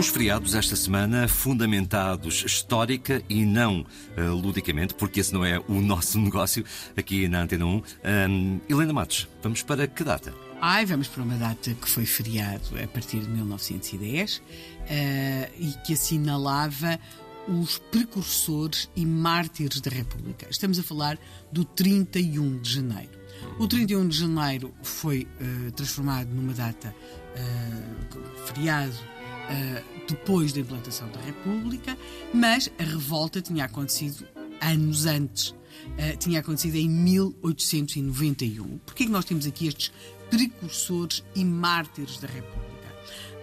Os 0.00 0.08
feriados 0.08 0.54
esta 0.54 0.74
semana, 0.76 1.28
fundamentados 1.28 2.42
histórica 2.46 3.22
e 3.28 3.44
não 3.44 3.84
uh, 4.16 4.32
ludicamente, 4.32 4.94
porque 4.94 5.20
esse 5.20 5.34
não 5.34 5.44
é 5.44 5.58
o 5.68 5.74
nosso 5.82 6.18
negócio 6.18 6.64
aqui 6.96 7.28
na 7.28 7.42
Antena 7.42 7.66
1. 7.66 7.68
Um, 7.68 8.60
Helena 8.66 8.94
Matos, 8.94 9.28
vamos 9.42 9.62
para 9.62 9.86
que 9.86 10.02
data? 10.02 10.49
Ai, 10.62 10.84
vamos 10.84 11.08
para 11.08 11.22
uma 11.22 11.36
data 11.36 11.72
que 11.72 11.88
foi 11.88 12.04
feriado 12.04 12.78
a 12.82 12.86
partir 12.86 13.20
de 13.20 13.30
1910 13.30 14.36
uh, 14.36 14.42
eh, 14.90 15.50
e 15.58 15.72
que 15.86 15.94
assinalava 15.94 17.00
os 17.48 17.78
precursores 17.90 18.90
e 18.94 19.06
mártires 19.06 19.80
da 19.80 19.90
República. 19.90 20.46
Estamos 20.50 20.78
a 20.78 20.82
falar 20.82 21.18
do 21.50 21.64
31 21.64 22.58
de 22.58 22.74
janeiro. 22.74 23.18
O 23.58 23.66
31 23.66 24.08
de 24.08 24.18
janeiro 24.18 24.74
foi 24.82 25.26
uh, 25.40 25.72
transformado 25.72 26.28
numa 26.28 26.52
data 26.52 26.94
uh, 26.94 28.46
feriado 28.46 28.92
uh, 28.92 30.06
depois 30.06 30.52
da 30.52 30.60
implantação 30.60 31.08
da 31.10 31.20
República, 31.20 31.96
mas 32.34 32.70
a 32.78 32.82
revolta 32.82 33.40
tinha 33.40 33.64
acontecido 33.64 34.26
anos 34.60 35.06
antes. 35.06 35.54
Tinha 36.18 36.40
acontecido 36.40 36.76
em 36.76 36.88
1891. 36.88 38.78
Porquê 38.78 39.06
que 39.06 39.10
nós 39.10 39.24
temos 39.24 39.46
aqui 39.46 39.66
estes 39.66 39.90
precursores 40.30 41.24
e 41.34 41.44
mártires 41.44 42.18
da 42.18 42.28
República? 42.28 42.70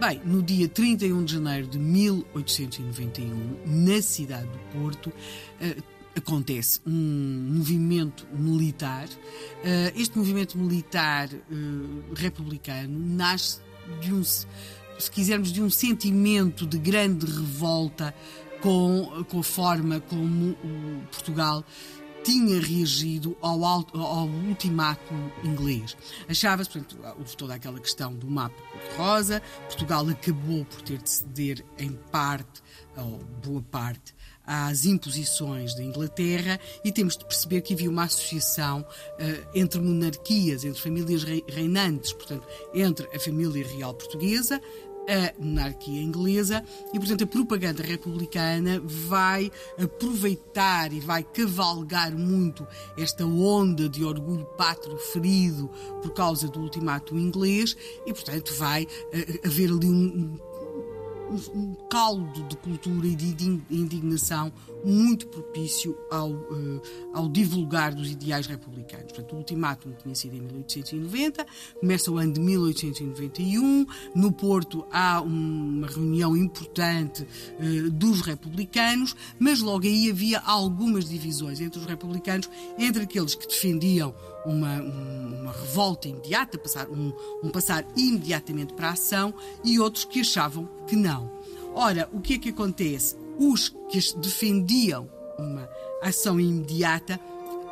Bem, 0.00 0.20
no 0.24 0.42
dia 0.42 0.68
31 0.68 1.24
de 1.24 1.32
janeiro 1.34 1.66
de 1.66 1.78
1891, 1.78 3.60
na 3.66 4.00
cidade 4.02 4.46
do 4.46 4.58
Porto, 4.78 5.08
uh, 5.08 5.82
acontece 6.16 6.80
um 6.86 7.50
movimento 7.54 8.26
militar. 8.32 9.08
Uh, 9.08 9.92
este 9.94 10.16
movimento 10.16 10.56
militar 10.56 11.28
uh, 11.32 12.14
republicano 12.14 12.98
nasce 12.98 13.60
de 14.00 14.12
um, 14.12 14.22
se 14.22 15.10
quisermos, 15.10 15.52
de 15.52 15.62
um 15.62 15.70
sentimento 15.70 16.66
de 16.66 16.78
grande 16.78 17.26
revolta 17.26 18.14
com, 18.60 19.24
com 19.28 19.40
a 19.40 19.44
forma 19.44 20.00
como 20.00 20.56
Portugal 21.10 21.64
tinha 22.26 22.60
reagido 22.60 23.36
ao, 23.40 23.64
ao 23.64 24.26
ultimátum 24.26 25.30
inglês. 25.44 25.96
Achava-se, 26.28 26.70
portanto, 26.70 26.98
houve 27.16 27.36
toda 27.36 27.54
aquela 27.54 27.78
questão 27.78 28.12
do 28.12 28.28
mapa 28.28 28.60
cor-de-rosa, 28.72 29.40
Portugal 29.68 30.08
acabou 30.08 30.64
por 30.64 30.82
ter 30.82 30.98
de 30.98 31.08
ceder 31.08 31.64
em 31.78 31.92
parte, 32.10 32.60
ou 32.96 33.20
boa 33.44 33.62
parte, 33.62 34.12
às 34.44 34.84
imposições 34.84 35.74
da 35.74 35.82
Inglaterra 35.82 36.58
e 36.84 36.90
temos 36.90 37.16
de 37.16 37.24
perceber 37.24 37.60
que 37.60 37.74
havia 37.74 37.90
uma 37.90 38.04
associação 38.04 38.80
uh, 38.80 39.48
entre 39.54 39.80
monarquias, 39.80 40.64
entre 40.64 40.80
famílias 40.80 41.22
reinantes, 41.22 42.12
portanto, 42.12 42.46
entre 42.74 43.06
a 43.14 43.20
família 43.20 43.66
real 43.66 43.94
portuguesa, 43.94 44.60
a 45.08 45.32
monarquia 45.42 46.02
inglesa 46.02 46.64
e, 46.92 46.98
portanto, 46.98 47.24
a 47.24 47.26
propaganda 47.26 47.82
republicana 47.82 48.80
vai 48.80 49.50
aproveitar 49.82 50.92
e 50.92 51.00
vai 51.00 51.22
cavalgar 51.22 52.12
muito 52.12 52.66
esta 52.96 53.24
onda 53.24 53.88
de 53.88 54.04
orgulho 54.04 54.44
pátrio 54.56 54.96
ferido 54.98 55.68
por 56.02 56.12
causa 56.12 56.48
do 56.48 56.60
ultimato 56.60 57.18
inglês 57.18 57.76
e, 58.06 58.12
portanto, 58.12 58.54
vai 58.54 58.84
uh, 58.84 59.46
haver 59.46 59.70
ali 59.70 59.88
um, 59.88 60.38
um, 61.54 61.74
caldo 61.90 62.42
de 62.44 62.56
cultura 62.56 63.06
e 63.06 63.14
de 63.14 63.62
indignação 63.70 64.52
muito 64.86 65.26
propício 65.26 65.98
ao, 66.10 66.30
uh, 66.30 66.82
ao 67.12 67.28
divulgar 67.28 67.94
dos 67.94 68.10
ideais 68.10 68.46
republicanos. 68.46 69.12
Portanto, 69.12 69.32
o 69.32 69.36
ultimátum 69.36 69.92
tinha 70.00 70.14
sido 70.14 70.36
em 70.36 70.40
1890, 70.40 71.46
começa 71.80 72.10
o 72.10 72.18
ano 72.18 72.32
de 72.32 72.40
1891, 72.40 73.86
no 74.14 74.32
Porto 74.32 74.86
há 74.92 75.20
uma 75.20 75.88
reunião 75.88 76.36
importante 76.36 77.22
uh, 77.22 77.90
dos 77.90 78.20
republicanos, 78.20 79.16
mas 79.38 79.60
logo 79.60 79.84
aí 79.84 80.08
havia 80.08 80.38
algumas 80.40 81.08
divisões 81.08 81.60
entre 81.60 81.80
os 81.80 81.86
republicanos, 81.86 82.48
entre 82.78 83.02
aqueles 83.02 83.34
que 83.34 83.48
defendiam 83.48 84.14
uma, 84.44 84.80
uma 84.80 85.52
revolta 85.52 86.08
imediata, 86.08 86.56
passar, 86.56 86.88
um, 86.88 87.12
um 87.42 87.50
passar 87.50 87.84
imediatamente 87.96 88.72
para 88.72 88.88
a 88.88 88.92
ação, 88.92 89.34
e 89.64 89.80
outros 89.80 90.04
que 90.04 90.20
achavam 90.20 90.68
que 90.86 90.94
não. 90.94 91.30
Ora, 91.74 92.08
o 92.12 92.20
que 92.20 92.34
é 92.34 92.38
que 92.38 92.48
acontece? 92.50 93.25
Os 93.38 93.68
que 93.90 94.00
defendiam 94.18 95.08
uma 95.38 95.68
ação 96.02 96.40
imediata 96.40 97.20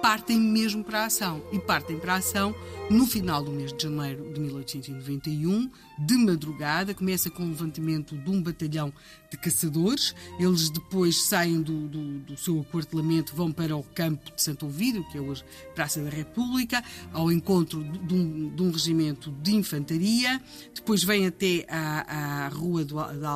partem 0.00 0.40
mesmo 0.40 0.82
para 0.82 1.02
a 1.02 1.04
ação. 1.06 1.42
E 1.52 1.58
partem 1.58 1.98
para 1.98 2.14
a 2.14 2.16
ação 2.16 2.54
no 2.90 3.06
final 3.06 3.44
do 3.44 3.52
mês 3.52 3.72
de 3.72 3.84
janeiro 3.84 4.32
de 4.32 4.40
1891, 4.40 5.70
de 5.98 6.14
madrugada. 6.16 6.94
Começa 6.94 7.30
com 7.30 7.44
o 7.44 7.48
levantamento 7.48 8.16
de 8.16 8.30
um 8.30 8.42
batalhão 8.42 8.92
de 9.30 9.36
caçadores. 9.36 10.14
Eles 10.38 10.70
depois 10.70 11.22
saem 11.22 11.62
do, 11.62 11.88
do, 11.88 12.18
do 12.20 12.36
seu 12.36 12.60
aquartelamento, 12.60 13.34
vão 13.34 13.52
para 13.52 13.76
o 13.76 13.82
campo 13.82 14.34
de 14.34 14.42
Santo 14.42 14.66
Ovídio, 14.66 15.04
que 15.10 15.18
é 15.18 15.20
hoje 15.20 15.44
Praça 15.74 16.02
da 16.02 16.10
República, 16.10 16.82
ao 17.12 17.30
encontro 17.30 17.82
de 17.84 18.14
um, 18.14 18.54
de 18.54 18.62
um 18.62 18.70
regimento 18.70 19.30
de 19.42 19.54
infantaria. 19.54 20.40
Depois 20.74 21.04
vêm 21.04 21.26
até 21.26 21.66
à, 21.68 22.46
à 22.46 22.48
Rua 22.48 22.84
do, 22.84 22.96
da 22.96 23.30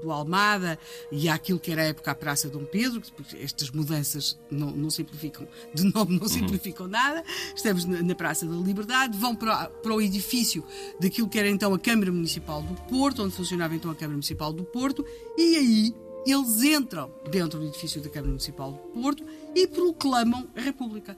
do 0.00 0.10
Almada 0.10 0.78
e 1.10 1.28
àquilo 1.28 1.58
que 1.58 1.70
era 1.70 1.82
a 1.82 1.86
época 1.86 2.10
a 2.10 2.14
Praça 2.14 2.48
Dom 2.48 2.64
Pedro, 2.64 3.00
porque 3.16 3.36
estas 3.36 3.70
mudanças 3.70 4.38
não, 4.50 4.70
não 4.70 4.90
simplificam, 4.90 5.46
de 5.74 5.84
nome 5.84 6.16
não 6.16 6.22
uhum. 6.22 6.28
simplificam 6.28 6.88
nada. 6.88 7.22
Estamos 7.54 7.84
na, 7.84 8.02
na, 8.02 8.14
Praça 8.14 8.46
da 8.46 8.56
Liberdade, 8.56 9.16
vão 9.16 9.34
para, 9.34 9.68
para 9.68 9.94
o 9.94 10.00
edifício 10.00 10.64
daquilo 10.98 11.28
que 11.28 11.38
era 11.38 11.48
então 11.48 11.72
a 11.72 11.78
Câmara 11.78 12.12
Municipal 12.12 12.62
do 12.62 12.74
Porto, 12.82 13.22
onde 13.22 13.34
funcionava 13.34 13.74
então 13.74 13.90
a 13.90 13.94
Câmara 13.94 14.12
Municipal 14.12 14.52
do 14.52 14.64
Porto, 14.64 15.04
e 15.36 15.56
aí 15.56 15.94
eles 16.26 16.62
entram 16.62 17.10
dentro 17.30 17.58
do 17.58 17.66
edifício 17.66 18.00
da 18.00 18.08
Câmara 18.08 18.28
Municipal 18.28 18.72
do 18.72 18.78
Porto 19.00 19.24
e 19.54 19.66
proclamam 19.66 20.48
a 20.54 20.60
República. 20.60 21.16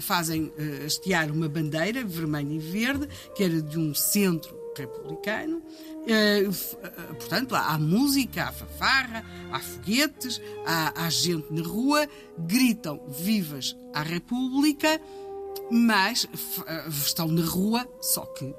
Fazem 0.00 0.52
eh, 0.56 0.86
hastear 0.86 1.30
uma 1.30 1.48
bandeira 1.48 2.02
vermelha 2.04 2.52
e 2.52 2.58
verde, 2.58 3.08
que 3.34 3.44
era 3.44 3.60
de 3.60 3.78
um 3.78 3.94
centro 3.94 4.57
republicano. 4.78 5.62
Eh, 6.06 6.42
eh, 6.42 7.12
portanto, 7.14 7.54
há 7.54 7.78
música, 7.78 8.44
há 8.44 8.52
fanfarra, 8.52 9.24
há 9.52 9.60
foguetes, 9.60 10.40
há, 10.66 11.04
há 11.04 11.10
gente 11.10 11.52
na 11.52 11.62
rua, 11.62 12.08
gritam 12.38 13.00
vivas 13.08 13.76
à 13.92 14.02
República, 14.02 15.00
mas 15.70 16.26
eh, 16.66 16.88
estão 16.88 17.28
na 17.28 17.44
rua, 17.44 17.86
só 18.00 18.24
que 18.26 18.54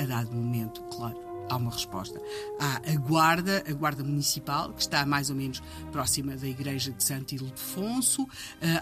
a 0.00 0.04
dado 0.04 0.34
momento, 0.34 0.82
claro, 0.94 1.16
há 1.48 1.56
uma 1.56 1.70
resposta. 1.70 2.20
Há 2.58 2.80
a 2.90 2.96
guarda, 2.96 3.62
a 3.68 3.72
guarda 3.72 4.02
municipal, 4.02 4.72
que 4.72 4.82
está 4.82 5.06
mais 5.06 5.30
ou 5.30 5.36
menos 5.36 5.62
próxima 5.92 6.36
da 6.36 6.48
igreja 6.48 6.90
de 6.90 7.04
Santo 7.04 7.34
Ildefonso. 7.34 8.26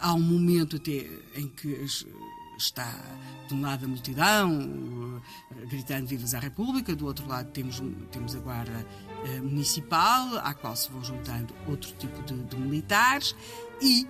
Há 0.01 0.15
um 0.15 0.23
momento 0.23 0.77
até 0.77 1.07
em 1.37 1.49
que 1.49 1.69
está 2.59 2.93
de 3.49 3.55
um 3.55 3.63
lado 3.63 3.85
a 3.85 3.89
multidão 3.89 5.23
eh, 5.57 5.67
gritando 5.67 6.07
vivas 6.07 6.35
à 6.35 6.39
República, 6.39 6.95
do 6.95 7.07
outro 7.07 7.27
lado 7.27 7.51
temos, 7.51 7.83
temos 8.11 8.35
a 8.37 8.39
guarda 8.41 8.87
eh, 9.25 9.41
municipal, 9.41 10.39
à 10.39 10.53
qual 10.53 10.77
se 10.77 10.91
vão 10.91 11.03
juntando 11.03 11.55
outro 11.67 11.93
tipo 11.99 12.23
de, 12.23 12.35
de 12.35 12.57
militares 12.57 13.35
e 13.81 14.07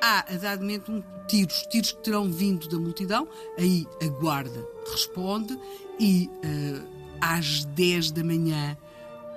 há, 0.00 0.20
a 0.32 0.36
dado 0.36 0.60
momento, 0.60 0.92
um 0.92 1.02
tiros, 1.26 1.62
tiros 1.70 1.92
que 1.92 2.02
terão 2.02 2.30
vindo 2.30 2.68
da 2.68 2.78
multidão, 2.78 3.26
aí 3.58 3.86
a 4.02 4.06
guarda 4.08 4.66
responde 4.90 5.58
e 5.98 6.28
uh, 6.44 6.86
às 7.20 7.64
10 7.64 8.10
da 8.10 8.22
manhã 8.22 8.76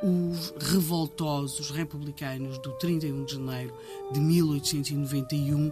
os 0.03 0.53
revoltosos 0.59 1.72
republicanos 1.72 2.58
do 2.59 2.72
31 2.73 3.26
de 3.26 3.34
janeiro 3.34 3.73
de 4.11 4.20
1891 4.20 5.72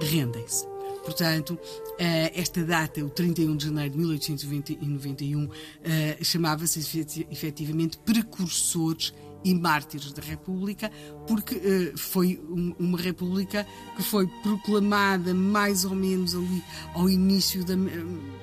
rendem-se. 0.00 0.71
Portanto, 1.04 1.58
eh, 1.98 2.32
esta 2.34 2.64
data, 2.64 3.04
o 3.04 3.10
31 3.10 3.56
de 3.56 3.66
janeiro 3.66 3.90
de 3.90 3.98
1891, 3.98 5.48
eh, 5.82 6.18
chamava-se 6.22 6.80
efetivamente 7.30 7.98
Precursores 7.98 9.12
e 9.44 9.54
mártires 9.54 10.12
da 10.12 10.22
República, 10.22 10.90
porque 11.26 11.56
uh, 11.56 11.98
foi 11.98 12.40
um, 12.48 12.74
uma 12.78 12.98
República 12.98 13.66
que 13.96 14.02
foi 14.02 14.26
proclamada 14.42 15.34
mais 15.34 15.84
ou 15.84 15.94
menos 15.94 16.34
ali 16.34 16.62
ao 16.94 17.08
início 17.08 17.64
da. 17.64 17.74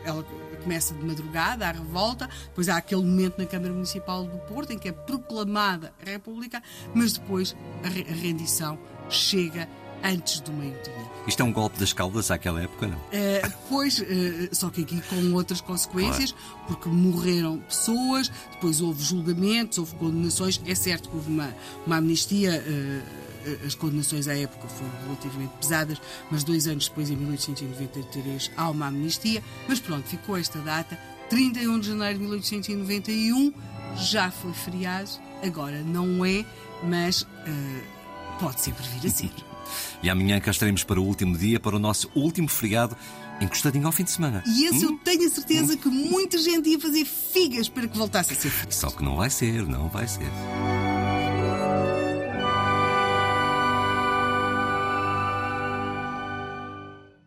Ela 0.03 0.23
começa 0.61 0.93
de 0.93 1.05
madrugada, 1.05 1.67
a 1.67 1.71
revolta, 1.71 2.29
depois 2.47 2.67
há 2.67 2.77
aquele 2.77 3.01
momento 3.01 3.37
na 3.37 3.45
Câmara 3.45 3.73
Municipal 3.73 4.25
do 4.25 4.37
Porto 4.39 4.71
em 4.73 4.77
que 4.77 4.89
é 4.89 4.91
proclamada 4.91 5.93
a 6.05 6.09
República, 6.09 6.61
mas 6.93 7.13
depois 7.13 7.55
a 7.81 7.87
rendição 7.87 8.77
chega 9.09 9.69
antes 10.03 10.39
do 10.39 10.51
meio-dia. 10.51 11.09
Isto 11.27 11.41
é 11.41 11.45
um 11.45 11.53
golpe 11.53 11.79
das 11.79 11.93
caldas 11.93 12.31
àquela 12.31 12.61
época, 12.61 12.87
não? 12.87 12.97
Uh, 12.97 13.53
pois, 13.69 13.99
uh, 13.99 14.05
só 14.51 14.69
que 14.69 14.81
aqui 14.81 15.01
com 15.01 15.33
outras 15.33 15.61
consequências, 15.61 16.31
claro. 16.31 16.65
porque 16.67 16.89
morreram 16.89 17.59
pessoas, 17.59 18.31
depois 18.51 18.81
houve 18.81 19.03
julgamentos, 19.03 19.77
houve 19.77 19.95
condenações. 19.95 20.59
É 20.65 20.73
certo 20.73 21.09
que 21.09 21.15
houve 21.15 21.29
uma, 21.29 21.53
uma 21.85 21.97
amnistia. 21.97 22.63
Uh, 22.65 23.29
as 23.65 23.73
condenações 23.73 24.27
à 24.27 24.37
época 24.37 24.67
foram 24.67 24.91
relativamente 25.05 25.53
pesadas, 25.61 26.01
mas 26.29 26.43
dois 26.43 26.67
anos 26.67 26.89
depois, 26.89 27.09
em 27.09 27.15
1893, 27.15 28.51
há 28.55 28.69
uma 28.69 28.87
amnistia. 28.87 29.41
Mas 29.67 29.79
pronto, 29.79 30.07
ficou 30.07 30.37
esta 30.37 30.59
data, 30.59 30.99
31 31.29 31.79
de 31.79 31.87
janeiro 31.87 32.15
de 32.15 32.23
1891, 32.25 33.53
já 33.95 34.29
foi 34.29 34.51
feriado, 34.53 35.09
agora 35.41 35.81
não 35.83 36.25
é, 36.25 36.45
mas 36.83 37.21
uh, 37.21 37.27
pode 38.39 38.61
sempre 38.61 38.83
vir 38.87 39.07
a 39.07 39.11
ser. 39.11 39.31
E 40.01 40.09
amanhã 40.09 40.39
cá 40.39 40.51
estaremos 40.51 40.83
para 40.83 40.99
o 40.99 41.03
último 41.03 41.37
dia, 41.37 41.59
para 41.59 41.75
o 41.75 41.79
nosso 41.79 42.09
último 42.15 42.47
feriado, 42.47 42.95
encostadinho 43.41 43.85
ao 43.85 43.91
fim 43.91 44.03
de 44.03 44.11
semana. 44.11 44.43
E 44.45 44.65
esse 44.65 44.85
hum? 44.85 44.91
eu 44.91 44.97
tenho 45.03 45.27
a 45.27 45.29
certeza 45.29 45.73
hum? 45.73 45.77
que 45.77 45.89
muita 45.89 46.37
gente 46.37 46.69
ia 46.69 46.79
fazer 46.79 47.05
figas 47.05 47.69
para 47.69 47.87
que 47.87 47.97
voltasse 47.97 48.33
a 48.33 48.35
ser 48.35 48.49
feriado. 48.49 48.73
Só 48.73 48.89
que 48.89 49.03
não 49.03 49.17
vai 49.17 49.29
ser, 49.29 49.67
não 49.67 49.89
vai 49.89 50.07
ser. 50.07 50.29